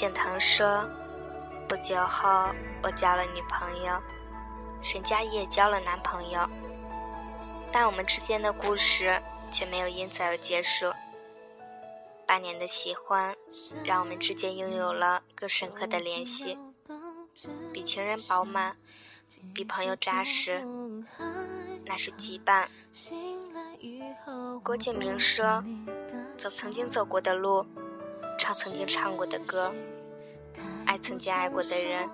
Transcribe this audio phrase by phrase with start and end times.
[0.00, 0.88] 建堂说
[1.68, 2.48] ：“不久后，
[2.82, 4.00] 我交了女朋友，
[4.80, 6.40] 沈佳宜也交了男朋友，
[7.70, 9.20] 但我们之间的故事
[9.52, 10.90] 却没有因此而结束。
[12.26, 13.36] 八年的喜欢，
[13.84, 16.56] 让我们之间拥有了更深刻的联系，
[17.70, 18.74] 比情人饱满，
[19.54, 20.64] 比朋友扎实，
[21.84, 22.66] 那是羁绊。”
[24.64, 25.62] 郭敬明说
[26.38, 27.66] ：“走曾经走过的路。”
[28.40, 29.70] 唱曾经唱过的歌，
[30.86, 32.08] 爱曾经爱过的人，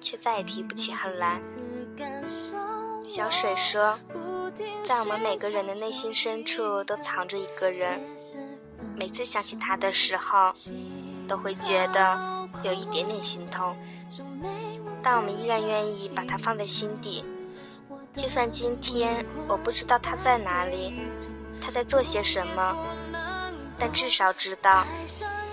[0.00, 1.38] 却再也提不起恨来。
[3.04, 3.98] 小水说，
[4.82, 8.00] 在我们每个人的内心深处都藏着一个人，
[8.96, 10.54] 每次想起他的时候，
[11.28, 13.76] 都会觉得有一点点心痛，
[15.02, 17.22] 但我们依然愿意把他放在心底。
[18.14, 20.94] 就算今天我不知道他在哪里，
[21.60, 22.74] 他在做些什么。
[23.78, 24.84] 但至少知道，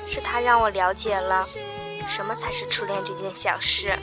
[0.07, 1.47] 是他让我了解了
[2.07, 3.97] 什么才是初恋这件小事。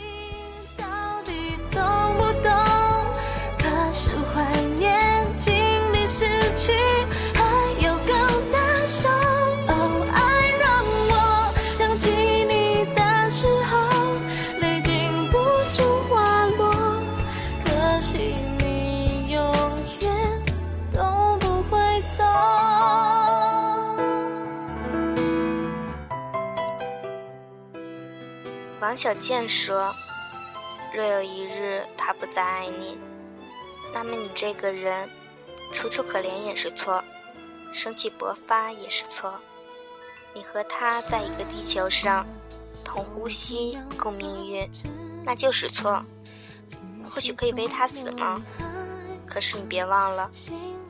[28.90, 29.94] 王小贱说
[30.92, 32.98] ：“若有一日他不再爱你，
[33.94, 35.08] 那么你这个人，
[35.72, 37.00] 楚楚可怜也是错，
[37.72, 39.32] 生气勃发也是错。
[40.34, 42.26] 你和他在一个地球上，
[42.84, 44.68] 同呼吸共命运，
[45.24, 46.04] 那就是错。
[47.08, 48.42] 或许可以为他死吗？
[49.24, 50.28] 可是你别忘了，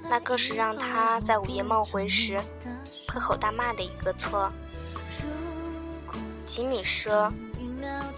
[0.05, 2.41] 那更是让他在午夜梦回时，
[3.07, 4.51] 破口大骂的一个错。”
[6.47, 7.31] 吉米说。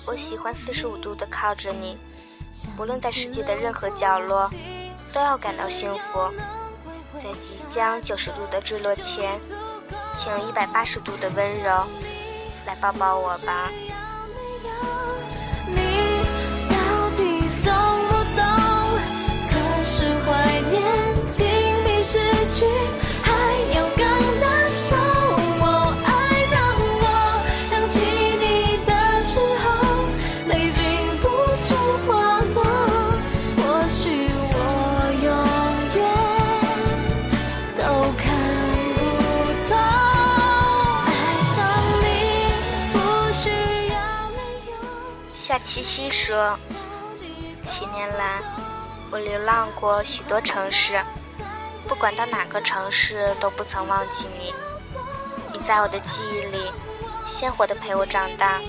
[0.06, 1.98] 我喜欢四十五度的靠着你，
[2.76, 4.50] 不论在世界的任何角落，
[5.12, 6.30] 都要感到幸福。
[7.14, 9.38] 在即将九十度的坠落前，
[10.14, 11.86] 请一百八十度的温柔
[12.66, 13.70] 来抱抱我吧。
[45.72, 46.58] 西西说
[47.64, 48.42] ：“七年来，
[49.10, 51.02] 我流浪过许多城市，
[51.88, 54.52] 不管到哪个城市，都不曾忘记你。
[55.50, 56.70] 你在我的记忆里，
[57.26, 58.60] 鲜活的陪我长大。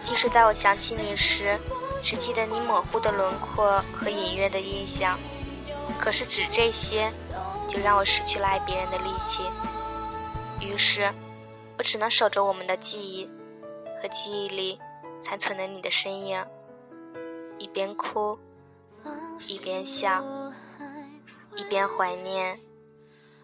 [0.00, 1.60] 即使在我想起你时，
[2.02, 5.18] 只记得你模糊的轮廓和隐约的印象。
[5.98, 7.12] 可是只这些，
[7.68, 9.42] 就让我失去了爱别人的力气。
[10.60, 11.12] 于是，
[11.76, 13.28] 我只能守着我们的记忆
[14.00, 14.80] 和记忆里。”
[15.26, 16.40] 残存的你的身影，
[17.58, 18.38] 一边哭，
[19.48, 20.24] 一边笑，
[21.56, 22.60] 一边怀念。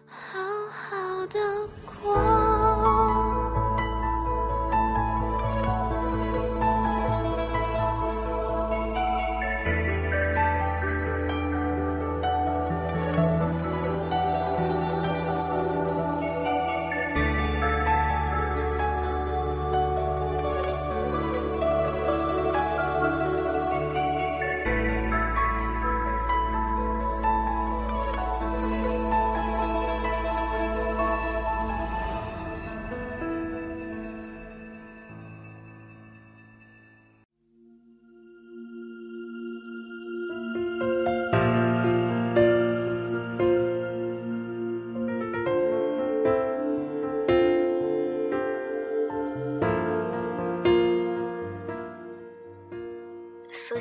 [0.07, 0.39] 好
[0.71, 1.67] 好的
[2.01, 3.12] 过。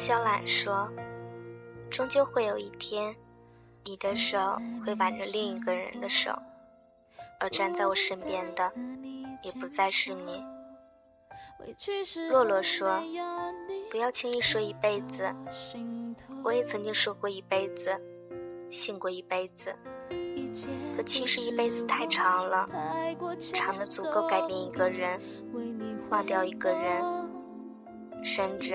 [0.02, 0.92] 小懒说
[1.88, 3.14] ：“终究会有一天，
[3.84, 4.36] 你的手
[4.84, 6.36] 会挽着另一个人的手，
[7.38, 8.72] 而站在我身边的，
[9.44, 10.44] 也不再是你。”
[12.28, 13.00] 洛洛说
[13.92, 15.32] ：“不要轻易说一辈子。
[16.42, 17.96] 我也曾经说过一辈子，
[18.68, 19.72] 信过一辈子，
[20.96, 22.68] 可其实一辈子太长了，
[23.54, 25.20] 长的足够改变一个人，
[26.10, 27.04] 忘掉一个人，
[28.24, 28.74] 甚至……”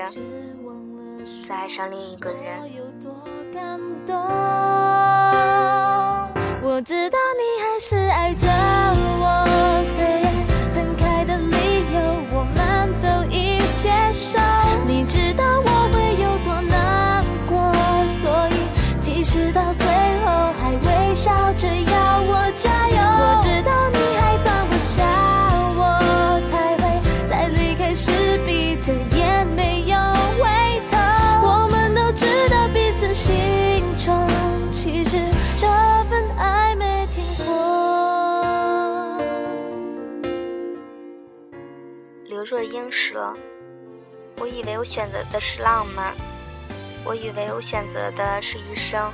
[1.43, 2.59] 再爱上另一个人。
[2.61, 3.13] 我有多
[3.53, 4.15] 感动
[6.61, 10.33] 我知道你还是爱着我虽然
[10.73, 11.55] 分开的理
[11.93, 11.99] 由
[12.31, 14.66] 我们都已接受。
[42.77, 43.35] 英说
[44.37, 46.13] ：“我以为我选择的是浪漫，
[47.03, 49.11] 我以为我选择的是一生，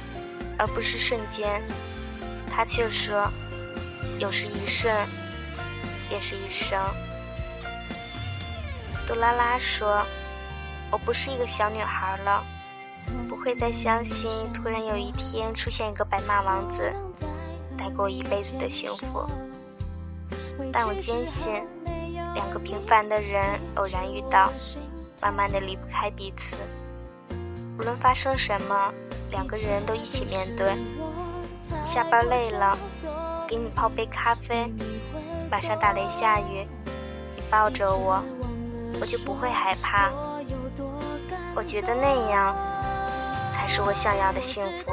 [0.60, 1.64] 而不是瞬间。”
[2.52, 3.32] 他却说
[4.20, 4.94] ：“有时一瞬，
[6.10, 6.78] 便是一生。”
[9.08, 10.06] 杜拉拉说
[10.92, 12.44] ：“我不是一个小女孩了，
[13.30, 16.94] 不会再相信突然有一天出现一个白马王子，
[17.78, 19.26] 带给我一辈子的幸福。
[20.72, 21.66] 但我坚信。”
[22.34, 24.52] 两个平凡的人偶然遇到，
[25.22, 26.58] 慢慢的离不开彼此。
[27.78, 28.94] 无论发生什么，
[29.32, 30.78] 两个人都一起面对。
[31.84, 32.78] 下班累了，
[33.48, 34.72] 给你泡杯咖啡。
[35.52, 36.68] 晚上打雷下雨，
[37.36, 38.24] 你抱着我，
[39.00, 40.12] 我就不会害怕。
[41.56, 42.56] 我觉得那样，
[43.52, 44.92] 才是我想要的幸福。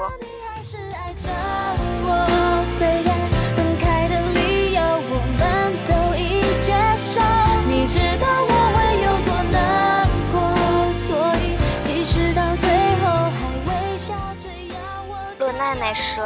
[15.90, 16.24] 奶奶说：“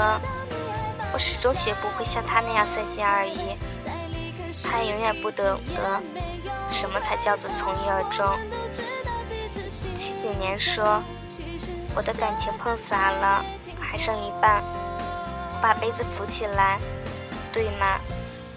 [1.14, 3.56] 我始终学不会像他那样三心二意，
[4.62, 6.02] 他永远不懂得
[6.70, 8.28] 什么才叫做从一而终。”
[9.96, 11.02] 七几年说
[11.96, 13.43] ：“我的感情碰洒了，
[13.81, 16.78] 还剩一半，我把杯子扶起来，
[17.50, 17.99] 对吗？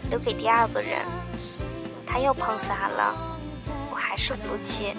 [0.09, 1.05] 留给第二个人。
[2.05, 3.15] 他又碰洒了，
[3.89, 4.93] 我还是扶起，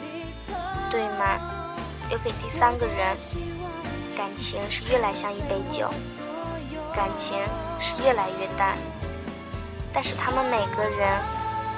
[0.90, 1.38] 对吗？
[2.08, 3.14] 留给第三个人。”
[4.18, 5.88] 感情是越来像一杯酒，
[6.92, 7.38] 感情
[7.78, 8.76] 是越来越淡，
[9.92, 11.16] 但是他们每个人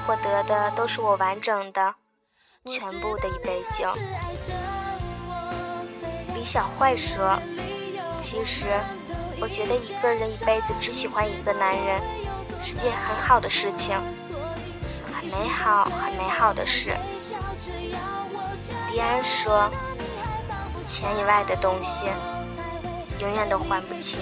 [0.06, 1.94] 获得的都是我完整的、
[2.64, 3.92] 全部的一杯酒。
[6.34, 7.38] 李小坏说
[8.16, 8.64] ：“其实，
[9.38, 12.00] 我觉得一个人一辈子只喜欢一个男人，
[12.62, 14.00] 是件很好的事情，
[15.12, 16.96] 很美好、很美好的事。”
[18.88, 19.70] 迪安说。
[20.84, 22.06] 钱以外的东西，
[23.18, 24.20] 永远都还不清。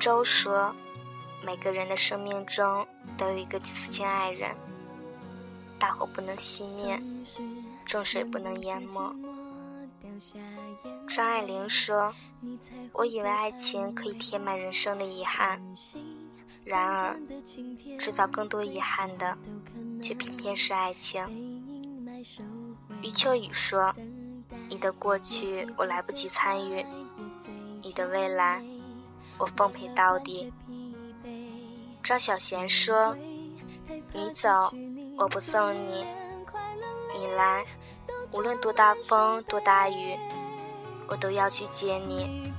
[0.00, 0.74] 周说
[1.44, 2.86] ：“每个人的生命中
[3.18, 4.56] 都有一个此间爱人，
[5.78, 6.98] 大火不能熄灭，
[7.84, 9.14] 重水不能淹没。”
[11.14, 12.14] 张爱玲说
[12.94, 15.60] ：“我以为爱情可以填满人生的遗憾，
[16.64, 17.20] 然而
[17.98, 19.36] 制造更多遗憾的，
[20.02, 21.22] 却偏偏是爱情。”
[23.04, 23.94] 余秋雨说
[24.66, 26.86] ：“你的过去我来不及参与，
[27.82, 28.64] 你的未来。”
[29.40, 30.52] 我奉陪到底。
[32.04, 33.16] 赵小贤说
[34.12, 34.72] ：“你走，
[35.18, 36.04] 我不送你；
[37.16, 37.64] 你来，
[38.32, 40.16] 无论多大风多大雨，
[41.08, 42.52] 我都要去接你。”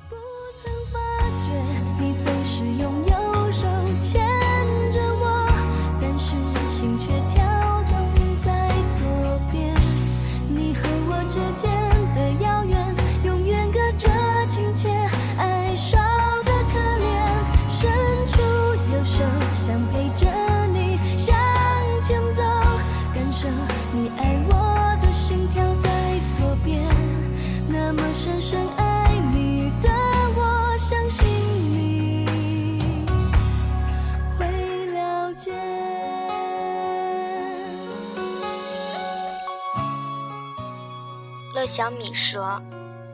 [41.61, 42.59] 乐小米说：“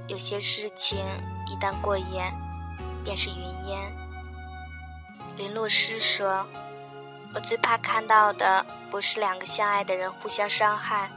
[0.07, 0.97] 有些事情
[1.47, 2.33] 一旦过眼，
[3.03, 3.35] 便是云
[3.67, 3.91] 烟。”
[5.35, 6.47] 林洛诗说
[7.35, 11.11] ：“我最怕看到的不是两个相爱的人互相伤害，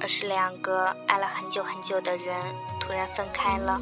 [0.00, 2.34] 而是两个爱了很久很久的人
[2.80, 3.80] 突然分开了，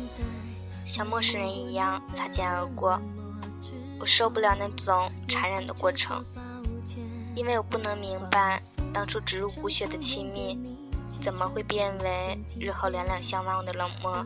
[0.85, 3.01] 像陌生人一样擦肩而过。
[3.99, 6.23] 我受不了那种残忍的过程，
[7.35, 10.59] 因为我不能明白当初植入骨血的亲密。”
[11.21, 14.25] 怎么会变为日后两两相望的冷漠？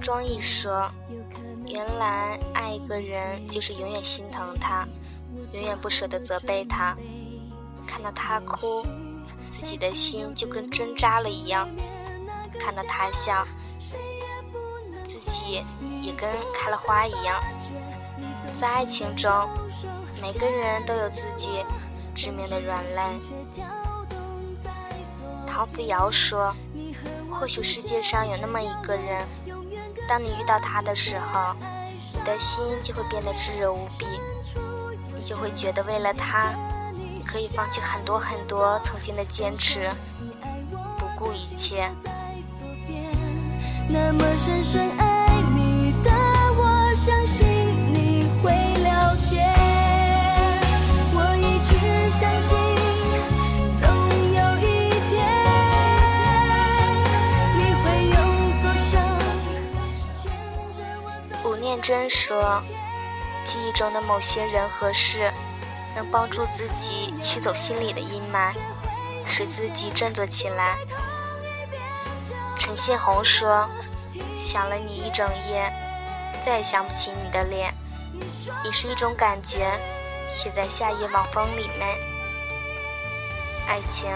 [0.00, 0.90] 庄毅说
[1.66, 4.86] ：“原来爱一个人就是永远心疼他，
[5.52, 6.96] 永远不舍得责备他。
[7.86, 8.82] 看到他哭，
[9.50, 11.68] 自自己的心就跟针扎了一样。
[12.58, 13.46] 看到他笑，
[15.04, 15.62] 自己
[16.00, 17.38] 也跟开了花一样。
[18.58, 19.30] 在爱情中，
[20.22, 21.62] 每个人都有自己
[22.14, 23.20] 致命的软肋。
[25.58, 26.54] 唐福尧说
[27.28, 29.26] ：“或许世界上有那么一个人，
[30.08, 31.52] 当你遇到他的时候，
[32.14, 34.06] 你的心就会变得炙热无比，
[35.16, 36.54] 你就会觉得为了他，
[36.92, 39.90] 你可以放弃很多很多曾经的坚持，
[40.96, 41.90] 不顾一切。”
[43.90, 46.10] 那么深深爱你的
[46.56, 47.47] 我，相信
[61.78, 61.82] 我走。
[61.82, 62.62] 吴念真说
[63.46, 65.32] ：“记忆中的某些人和事，
[65.94, 68.52] 能帮助自己驱走心里的阴霾，
[69.26, 70.76] 使自己振作起来。”
[72.58, 73.68] 陈信宏说
[74.36, 75.72] ：“想了你一整夜，
[76.42, 77.72] 再也想不起你的脸。
[78.64, 79.70] 你是一种感觉，
[80.28, 81.96] 写在夏夜晚风里面。
[83.68, 84.10] 爱情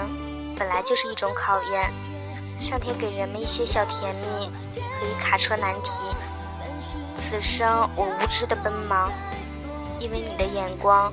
[0.59, 1.93] 本来就是一种考验，
[2.61, 6.03] 上天给人们一些小甜蜜，可以卡车难题。
[7.17, 9.13] 此生我无知的奔忙，
[9.99, 11.13] 因为你的眼光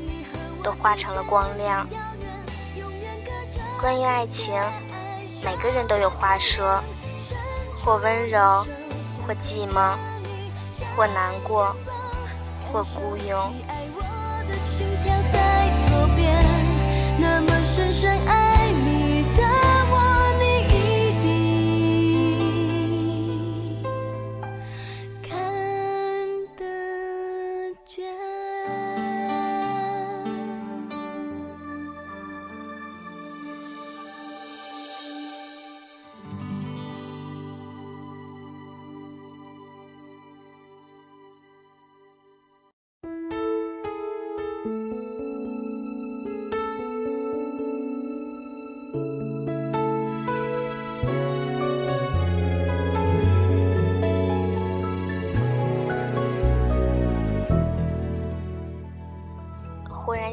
[0.63, 1.87] 都化成了光亮。
[3.79, 4.53] 关于爱情，
[5.43, 6.81] 每个人都有话说。”
[7.81, 8.67] 或温柔，
[9.25, 9.95] 或寂寞，
[10.97, 11.73] 或难过，
[12.69, 13.53] 或孤勇。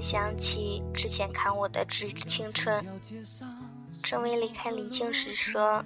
[0.01, 2.85] 想起之前看我的《致青春》，
[4.03, 5.85] 郑薇离开林青时说：“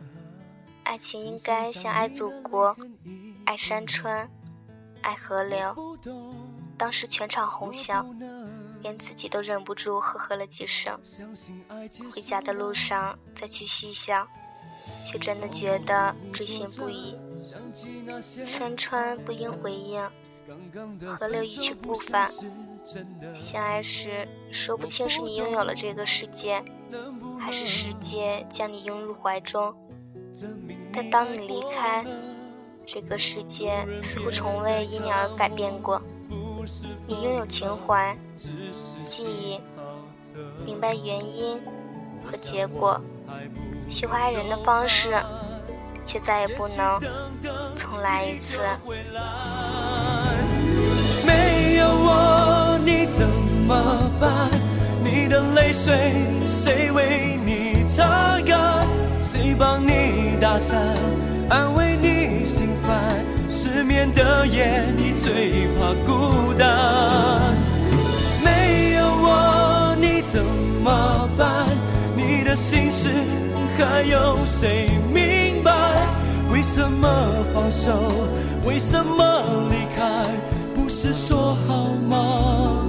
[0.84, 2.76] 爱情应该像爱祖国，
[3.46, 4.28] 爱山川，
[5.02, 5.98] 爱河流。”
[6.76, 8.06] 当时全场哄笑，
[8.80, 10.98] 连自己都忍不住呵呵了几声。
[12.10, 14.26] 回家的路上再去细想，
[15.04, 17.16] 却真的觉得锥心不已。
[18.46, 20.02] 山川不应回应，
[21.18, 22.30] 河流一去不返。
[23.34, 26.62] 相爱时，说不清是你拥有了这个世界，
[27.38, 29.75] 还是世界将你拥入怀中。
[30.92, 32.04] 但当你离开，
[32.87, 36.00] 这个世界似乎从未因你而改变过。
[37.06, 38.16] 你拥有情怀、
[39.06, 39.60] 记忆，
[40.64, 41.60] 明白原因
[42.25, 43.00] 和结果，
[43.88, 45.14] 学会爱人的方式，
[46.04, 47.00] 却再也不能
[47.76, 48.60] 重来一次。
[51.26, 52.39] 没有我。
[52.90, 53.25] 你怎
[53.68, 54.50] 么办？
[55.04, 55.94] 你的泪水
[56.49, 58.85] 谁为你擦干？
[59.23, 60.76] 谁帮你打伞，
[61.49, 63.25] 安慰你心烦？
[63.49, 67.54] 失眠的夜，你最怕孤单。
[68.42, 70.44] 没有我你怎
[70.82, 71.66] 么办？
[72.16, 73.12] 你的心事
[73.78, 75.73] 还有谁明白？
[76.50, 77.09] 为什么
[77.54, 77.92] 放手？
[78.64, 80.50] 为什么离开？
[80.92, 82.85] 是说好吗？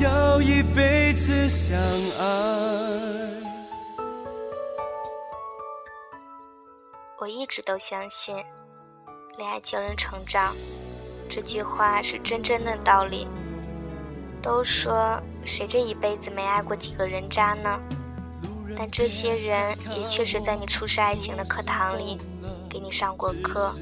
[0.00, 1.78] 要一辈子相
[2.18, 2.26] 爱。
[7.20, 8.34] 我一直都相信
[9.38, 10.52] “恋爱教人成长”
[11.30, 13.28] 这句话是真真的道理。
[14.42, 15.16] 都说
[15.46, 17.80] 谁这一辈子没爱过几个人渣呢？
[18.76, 22.18] 但这些人也确实在你初识爱情的课堂里
[22.68, 23.72] 给你上过课。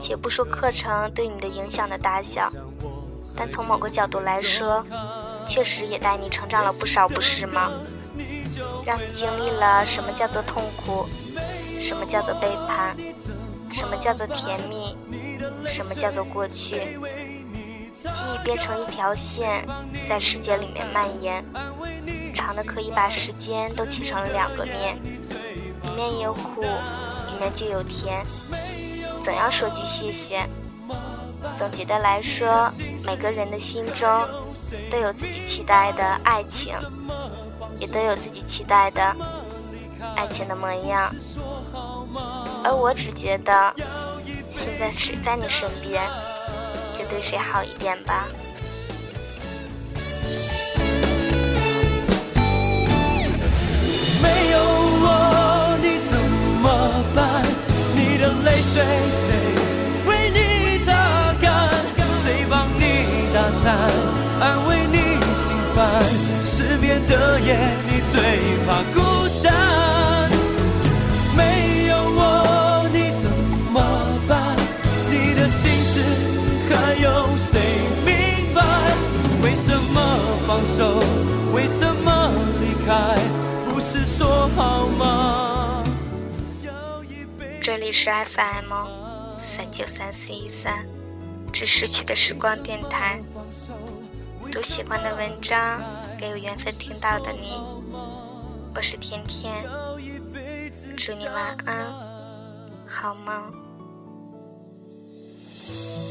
[0.00, 2.50] 且不说课程对你的影响的大小。
[3.36, 4.84] 但从某个角度来说，
[5.46, 7.70] 确实也带你成长了不少，不是吗？
[8.84, 11.06] 让你经历了什么叫做痛苦，
[11.80, 12.96] 什么叫做背叛，
[13.72, 14.96] 什么叫做甜蜜，
[15.68, 16.98] 什么叫做过去。
[17.94, 19.66] 记忆变成一条线，
[20.06, 21.44] 在世界里面蔓延，
[22.34, 24.98] 长的可以把时间都切成了两个面，
[25.84, 26.62] 一面有苦，
[27.28, 28.24] 一面就有甜。
[29.30, 30.44] 总要说句谢谢。
[31.56, 32.68] 总结的来说，
[33.06, 34.08] 每个人的心中
[34.90, 36.74] 都有自己期待的爱情，
[37.78, 39.16] 也都有自己期待的
[40.16, 41.14] 爱情的模样，
[42.64, 43.72] 而我只觉得，
[44.50, 46.02] 现在谁在你身边，
[46.92, 48.26] 就对谁好一点吧。
[67.50, 68.20] 夜，你最
[68.64, 69.00] 怕孤
[69.42, 70.30] 单。
[71.36, 73.28] 没有我你怎
[73.72, 73.80] 么
[74.28, 74.56] 办？
[75.10, 76.00] 你的心事
[76.68, 77.60] 还有谁
[78.06, 78.62] 明白？
[79.42, 80.00] 为什么
[80.46, 81.02] 放手？
[81.52, 83.18] 为什么离开？
[83.68, 85.82] 不是说好吗？
[87.60, 88.72] 这里是 FM
[89.38, 90.86] 三九三四一三，
[91.52, 93.20] 致逝去的时光电台。
[94.50, 95.80] 读喜欢的文章，
[96.18, 97.60] 给有缘分听到的你，
[98.74, 99.64] 我是甜甜，
[100.96, 101.86] 祝你晚安，
[102.84, 103.32] 好梦。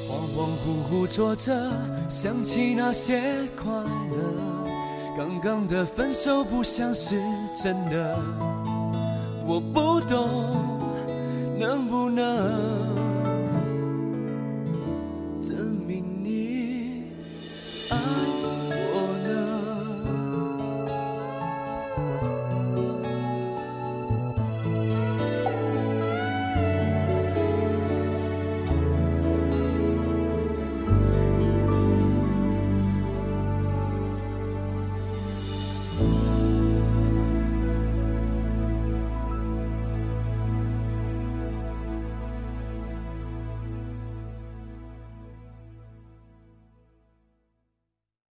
[0.08, 1.53] 恍恍惚惚坐着，
[2.08, 3.22] 想起那些
[3.58, 4.34] 快乐，
[5.17, 7.21] 刚刚的分手不像是
[7.62, 8.17] 真的，
[9.45, 10.80] 我不懂
[11.60, 12.25] 能不能
[15.45, 16.39] 证明你。